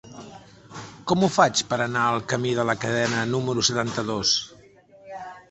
[1.11, 4.35] Com ho faig per anar al camí de la Cadena número setanta-dos?